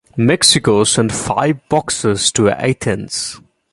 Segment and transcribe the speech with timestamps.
[0.17, 3.39] Mexico sent five boxers to Athens.